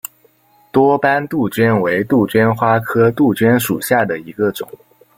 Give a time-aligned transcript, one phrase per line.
[0.71, 4.67] 多斑杜鹃为杜鹃花科杜鹃属下的一个种。